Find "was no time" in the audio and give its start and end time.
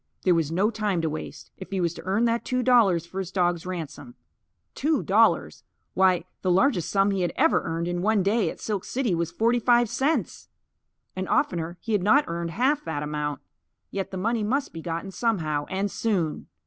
0.33-0.99